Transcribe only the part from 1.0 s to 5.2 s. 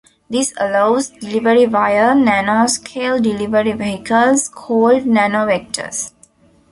delivery via nano-scale delivery vehicles called